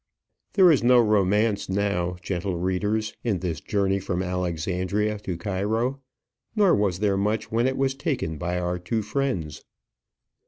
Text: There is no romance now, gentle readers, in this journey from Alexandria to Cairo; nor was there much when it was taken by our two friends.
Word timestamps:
There 0.53 0.71
is 0.71 0.81
no 0.81 0.99
romance 0.99 1.69
now, 1.69 2.15
gentle 2.23 2.57
readers, 2.57 3.15
in 3.23 3.37
this 3.37 3.61
journey 3.61 3.99
from 3.99 4.23
Alexandria 4.23 5.19
to 5.19 5.37
Cairo; 5.37 6.01
nor 6.55 6.73
was 6.73 7.01
there 7.01 7.17
much 7.17 7.51
when 7.51 7.67
it 7.67 7.77
was 7.77 7.93
taken 7.93 8.39
by 8.39 8.57
our 8.57 8.79
two 8.79 9.03
friends. 9.03 9.63